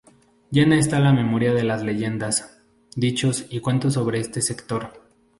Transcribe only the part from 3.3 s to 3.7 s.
y